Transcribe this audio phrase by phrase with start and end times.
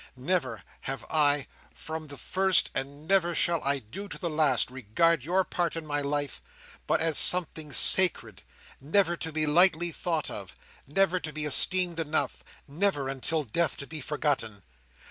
[0.17, 1.45] Never have I
[1.75, 6.01] from the first, and never shall I to the last, regard your part in my
[6.01, 6.41] life,
[6.87, 8.41] but as something sacred,
[8.79, 10.55] never to be lightly thought of,
[10.87, 14.63] never to be esteemed enough, never, until death, to be forgotten.